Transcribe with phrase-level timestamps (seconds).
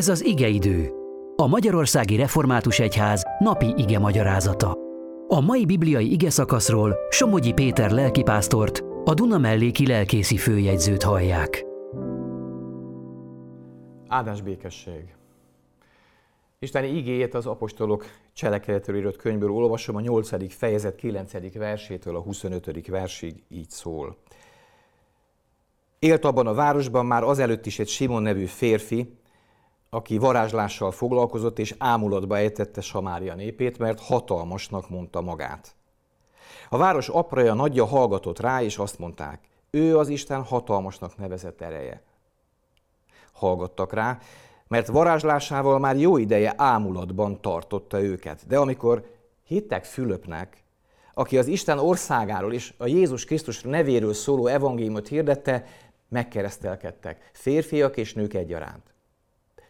[0.00, 0.90] Ez az igeidő,
[1.36, 4.76] a Magyarországi Református Egyház napi ige magyarázata.
[5.28, 11.64] A mai bibliai ige szakaszról Somogyi Péter lelkipásztort, a Duna melléki lelkészi főjegyzőt hallják.
[14.08, 15.14] Áldás békesség!
[16.58, 20.52] Isten igéjét az apostolok cselekedetről írott könyvből olvasom, a 8.
[20.54, 21.52] fejezet 9.
[21.52, 22.86] versétől a 25.
[22.86, 24.16] versig így szól.
[25.98, 29.18] Élt abban a városban már azelőtt is egy Simon nevű férfi,
[29.90, 35.74] aki varázslással foglalkozott és ámulatba ejtette Samária népét, mert hatalmasnak mondta magát.
[36.68, 39.40] A város apraja nagyja hallgatott rá, és azt mondták,
[39.70, 42.02] ő az Isten hatalmasnak nevezett ereje.
[43.32, 44.18] Hallgattak rá,
[44.68, 48.46] mert varázslásával már jó ideje ámulatban tartotta őket.
[48.46, 49.10] De amikor
[49.46, 50.64] hittek Fülöpnek,
[51.14, 55.66] aki az Isten országáról és a Jézus Krisztus nevéről szóló evangéliumot hirdette,
[56.08, 58.94] megkeresztelkedtek, férfiak és nők egyaránt.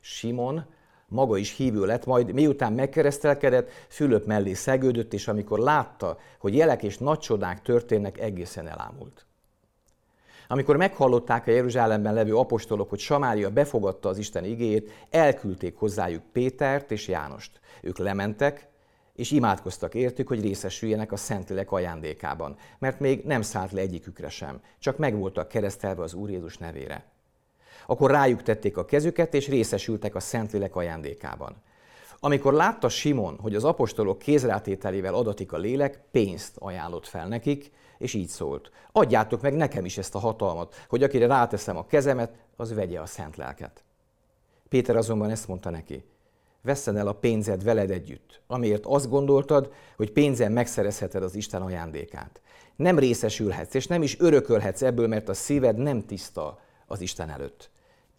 [0.00, 0.64] Simon
[1.10, 6.82] maga is hívő lett, majd miután megkeresztelkedett, Fülöp mellé szegődött, és amikor látta, hogy jelek
[6.82, 9.26] és nagy csodák történnek, egészen elámult.
[10.48, 16.90] Amikor meghallották a Jeruzsálemben levő apostolok, hogy Samária befogadta az Isten igéjét, elküldték hozzájuk Pétert
[16.90, 17.60] és Jánost.
[17.82, 18.68] Ők lementek,
[19.14, 24.60] és imádkoztak értük, hogy részesüljenek a Szentlélek ajándékában, mert még nem szállt le egyikükre sem,
[24.78, 27.04] csak meg voltak keresztelve az Úr Jézus nevére.
[27.90, 31.56] Akkor rájuk tették a kezüket, és részesültek a Szentlélek ajándékában.
[32.20, 38.14] Amikor látta Simon, hogy az apostolok kézrátételével adatik a lélek, pénzt ajánlott fel nekik, és
[38.14, 38.70] így szólt.
[38.92, 43.06] Adjátok meg nekem is ezt a hatalmat, hogy akire ráteszem a kezemet, az vegye a
[43.06, 43.84] szent lelket.
[44.68, 46.04] Péter azonban ezt mondta neki.
[46.62, 52.40] Vesszen el a pénzed veled együtt, amiért azt gondoltad, hogy pénzen megszerezheted az Isten ajándékát.
[52.76, 57.70] Nem részesülhetsz, és nem is örökölhetsz ebből, mert a szíved nem tiszta az Isten előtt.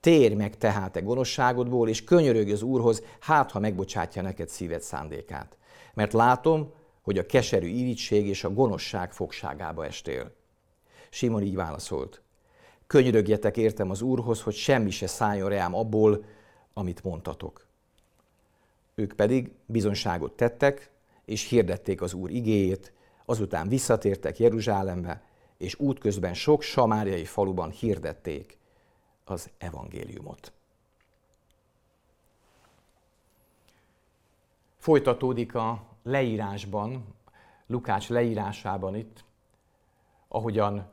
[0.00, 5.56] Térj meg tehát e gonoszságodból, és könyörögj az Úrhoz, hát ha megbocsátja neked szíved szándékát.
[5.94, 10.32] Mert látom, hogy a keserű irítség és a gonoszság fogságába estél.
[11.10, 12.22] Simon így válaszolt.
[12.86, 16.24] Könyörögjetek értem az Úrhoz, hogy semmi se szálljon reám abból,
[16.72, 17.66] amit mondtatok.
[18.94, 20.90] Ők pedig bizonságot tettek,
[21.24, 22.92] és hirdették az Úr igéjét,
[23.24, 25.22] azután visszatértek Jeruzsálembe,
[25.58, 28.57] és útközben sok samáriai faluban hirdették
[29.30, 30.52] az evangéliumot.
[34.76, 37.14] Folytatódik a leírásban,
[37.66, 39.24] Lukács leírásában itt,
[40.28, 40.90] ahogyan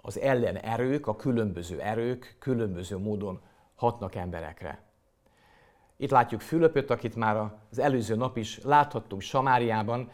[0.00, 3.40] az ellen erők, a különböző erők különböző módon
[3.74, 4.82] hatnak emberekre.
[5.96, 7.36] Itt látjuk Fülöpöt, akit már
[7.70, 10.10] az előző nap is láthattunk Samáriában,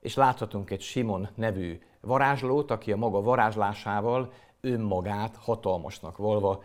[0.00, 6.62] és láthatunk egy Simon nevű varázslót, aki a maga varázslásával önmagát hatalmasnak volva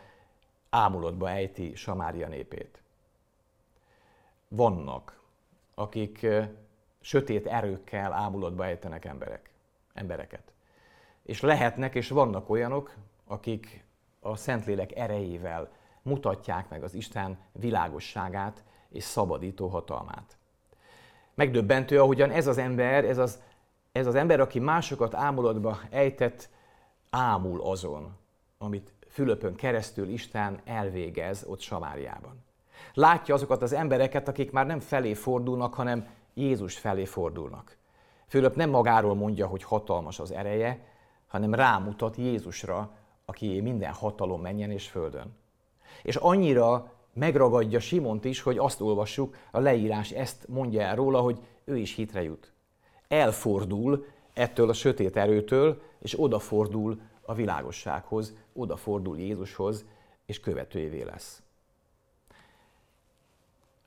[0.70, 2.82] ámulatba ejti Samária népét.
[4.48, 5.20] Vannak,
[5.76, 6.28] akik
[7.02, 9.50] sötét erőkkel ámulatba ejtenek emberek,
[9.94, 10.54] embereket.
[11.24, 12.94] És lehetnek, és vannak olyanok,
[13.28, 13.84] akik
[14.20, 15.72] a Szentlélek erejével
[16.02, 20.38] mutatják meg az Isten világosságát és szabadító hatalmát.
[21.34, 23.42] Megdöbbentő, ahogyan ez az ember, ez az,
[23.92, 26.50] ez az ember, aki másokat ámulatba ejtett,
[27.10, 28.18] ámul azon,
[28.58, 32.44] amit Fülöpön keresztül Isten elvégez ott Samáriában.
[32.94, 37.78] Látja azokat az embereket, akik már nem felé fordulnak, hanem Jézus felé fordulnak.
[38.28, 40.86] Fülöp nem magáról mondja, hogy hatalmas az ereje,
[41.28, 42.92] hanem rámutat Jézusra,
[43.26, 45.36] aki minden hatalom menjen és földön.
[46.04, 51.40] És annyira megragadja Simont is, hogy azt olvassuk, a leírás ezt mondja el róla, hogy
[51.64, 52.52] ő is hitre jut.
[53.08, 59.86] Elfordul ettől a sötét erőtől, és odafordul a világossághoz, odafordul Jézushoz,
[60.26, 61.42] és követőjévé lesz.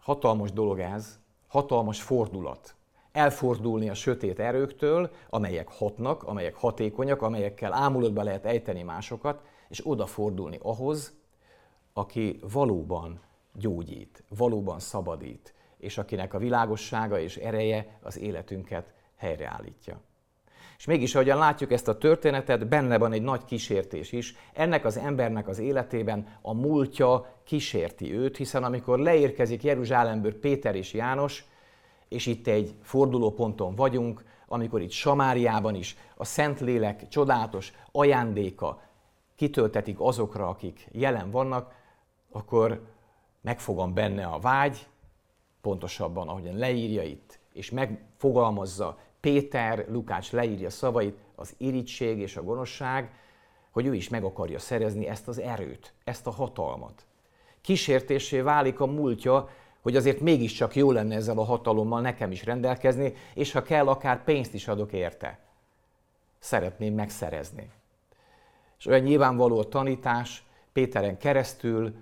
[0.00, 2.74] Hatalmas dolog ez, hatalmas fordulat.
[3.12, 10.58] Elfordulni a sötét erőktől, amelyek hatnak, amelyek hatékonyak, amelyekkel ámulatba lehet ejteni másokat, és odafordulni
[10.62, 11.12] ahhoz,
[11.92, 13.20] aki valóban
[13.52, 20.00] gyógyít, valóban szabadít, és akinek a világossága és ereje az életünket helyreállítja.
[20.82, 24.36] És mégis, ahogyan látjuk ezt a történetet, benne van egy nagy kísértés is.
[24.52, 30.92] Ennek az embernek az életében a múltja kísérti őt, hiszen amikor leérkezik Jeruzsálemből Péter és
[30.92, 31.44] János,
[32.08, 38.82] és itt egy fordulóponton vagyunk, amikor itt Samáriában is a Szentlélek csodálatos ajándéka
[39.36, 41.74] kitöltetik azokra, akik jelen vannak,
[42.30, 42.86] akkor
[43.40, 44.86] megfogam benne a vágy,
[45.60, 53.10] pontosabban, ahogyan leírja itt, és megfogalmazza Péter, Lukács leírja szavait, az irítség és a gonoszság,
[53.70, 57.06] hogy ő is meg akarja szerezni ezt az erőt, ezt a hatalmat.
[57.60, 59.48] Kísértésé válik a múltja,
[59.80, 64.24] hogy azért mégiscsak jó lenne ezzel a hatalommal nekem is rendelkezni, és ha kell, akár
[64.24, 65.38] pénzt is adok érte.
[66.38, 67.70] Szeretném megszerezni.
[68.78, 71.94] És olyan nyilvánvaló a tanítás, Péteren keresztül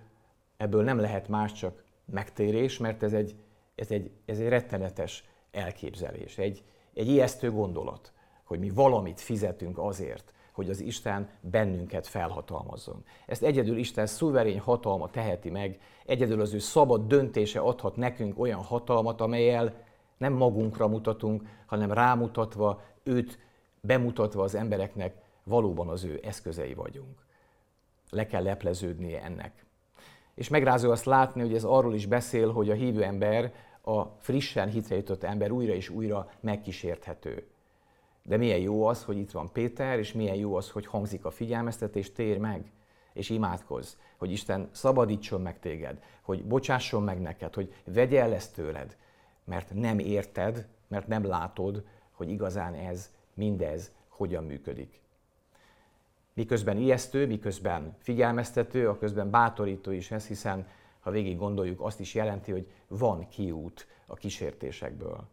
[0.56, 3.34] ebből nem lehet más csak megtérés, mert ez egy,
[3.74, 6.62] ez egy, ez egy rettenetes elképzelés, egy,
[6.94, 8.12] egy ijesztő gondolat,
[8.44, 13.04] hogy mi valamit fizetünk azért, hogy az Isten bennünket felhatalmazzon.
[13.26, 18.62] Ezt egyedül Isten szuverén hatalma teheti meg, egyedül az ő szabad döntése adhat nekünk olyan
[18.62, 19.74] hatalmat, amelyel
[20.18, 23.38] nem magunkra mutatunk, hanem rámutatva, őt
[23.80, 25.14] bemutatva az embereknek,
[25.44, 27.26] valóban az ő eszközei vagyunk.
[28.10, 29.64] Le kell lepleződnie ennek.
[30.34, 34.68] És megrázó azt látni, hogy ez arról is beszél, hogy a hívő ember, a frissen
[34.68, 37.46] hitre jutott ember újra és újra megkísérthető.
[38.22, 41.30] De milyen jó az, hogy itt van Péter, és milyen jó az, hogy hangzik a
[41.30, 42.72] figyelmeztetés, tér meg,
[43.12, 48.54] és imádkozz, hogy Isten szabadítson meg téged, hogy bocsásson meg neked, hogy vegye el ezt
[48.54, 48.96] tőled,
[49.44, 55.00] mert nem érted, mert nem látod, hogy igazán ez, mindez hogyan működik.
[56.32, 60.66] Miközben ijesztő, miközben figyelmeztető, a közben bátorító is ez, hiszen
[61.00, 65.28] ha végig gondoljuk, azt is jelenti, hogy van kiút a kísértésekből.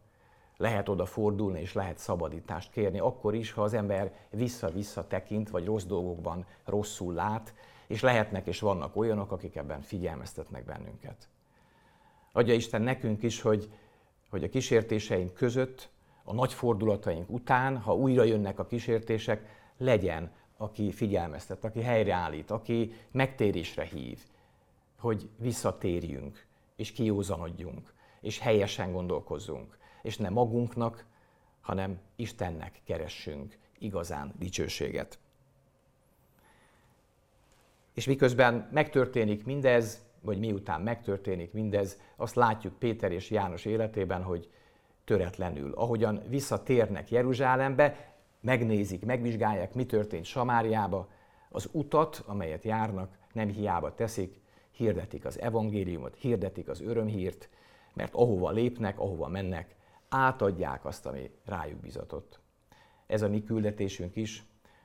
[0.56, 5.64] Lehet oda fordulni, és lehet szabadítást kérni, akkor is, ha az ember vissza-vissza tekint, vagy
[5.64, 7.54] rossz dolgokban rosszul lát,
[7.86, 11.28] és lehetnek és vannak olyanok, akik ebben figyelmeztetnek bennünket.
[12.32, 13.70] Adja Isten nekünk is, hogy,
[14.30, 15.90] hogy a kísértéseink között,
[16.24, 22.92] a nagy fordulataink után, ha újra jönnek a kísértések, legyen, aki figyelmeztet, aki helyreállít, aki
[23.10, 24.18] megtérésre hív,
[24.98, 26.46] hogy visszatérjünk,
[26.76, 31.04] és kiózanodjunk, és helyesen gondolkozzunk és ne magunknak,
[31.60, 35.18] hanem Istennek keressünk igazán dicsőséget.
[37.94, 44.50] És miközben megtörténik mindez, vagy miután megtörténik mindez, azt látjuk Péter és János életében, hogy
[45.04, 45.72] töretlenül.
[45.72, 51.08] Ahogyan visszatérnek Jeruzsálembe, megnézik, megvizsgálják, mi történt Samáriába,
[51.48, 57.48] az utat, amelyet járnak, nem hiába teszik, hirdetik az evangéliumot, hirdetik az örömhírt,
[57.94, 59.76] mert ahova lépnek, ahova mennek,
[60.08, 62.40] átadják azt, ami rájuk bizatott.
[63.06, 64.44] Ez a mi küldetésünk is.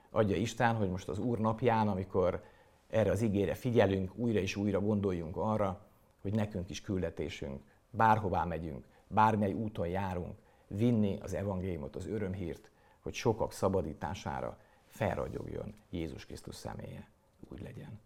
[0.10, 2.44] Adja Isten, hogy most az Úr napján, amikor
[2.90, 5.86] erre az ígére figyelünk, újra és újra gondoljunk arra,
[6.22, 10.38] hogy nekünk is küldetésünk, bárhová megyünk, bármely úton járunk,
[10.68, 12.70] vinni az evangéliumot, az örömhírt,
[13.02, 17.08] hogy sokak szabadítására felragyogjon Jézus Krisztus személye.
[17.50, 18.00] Úgy legyen.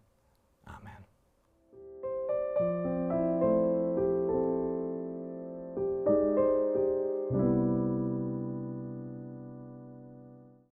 [0.63, 1.16] Amen.